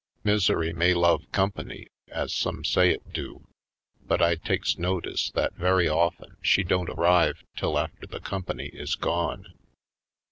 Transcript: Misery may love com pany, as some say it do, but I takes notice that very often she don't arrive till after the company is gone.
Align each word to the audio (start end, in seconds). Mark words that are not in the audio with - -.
Misery 0.23 0.73
may 0.73 0.95
love 0.95 1.25
com 1.31 1.51
pany, 1.51 1.85
as 2.07 2.33
some 2.33 2.65
say 2.65 2.89
it 2.89 3.13
do, 3.13 3.45
but 4.03 4.19
I 4.19 4.33
takes 4.33 4.79
notice 4.79 5.29
that 5.35 5.53
very 5.53 5.87
often 5.87 6.37
she 6.41 6.63
don't 6.63 6.89
arrive 6.89 7.43
till 7.55 7.77
after 7.77 8.07
the 8.07 8.19
company 8.19 8.71
is 8.73 8.95
gone. 8.95 9.45